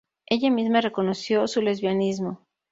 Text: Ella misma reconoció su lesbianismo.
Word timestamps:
Ella 0.25 0.49
misma 0.49 0.81
reconoció 0.81 1.47
su 1.47 1.61
lesbianismo. 1.61 2.47